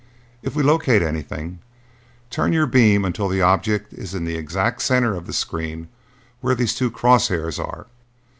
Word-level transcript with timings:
If 0.41 0.55
we 0.55 0.63
locate 0.63 1.03
anything, 1.03 1.59
turn 2.31 2.53
your 2.53 2.65
beam 2.65 3.05
until 3.05 3.27
the 3.29 3.43
object 3.43 3.93
is 3.93 4.15
in 4.15 4.25
the 4.25 4.33
exact 4.35 4.81
center 4.81 5.13
of 5.15 5.27
the 5.27 5.31
screen 5.31 5.89
where 6.39 6.55
these 6.55 6.73
two 6.73 6.89
cross 6.89 7.27
hairs 7.27 7.59
are. 7.59 7.85